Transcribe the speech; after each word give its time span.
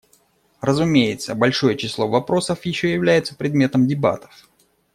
Разумеется, 0.61 1.35
большое 1.35 1.77
число 1.77 2.07
вопросов 2.07 2.65
еще 2.65 2.91
являются 2.91 3.35
предметов 3.35 3.85
дебатов. 3.85 4.49